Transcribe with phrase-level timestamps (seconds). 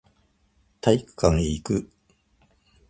[0.81, 1.91] 体育館へ行く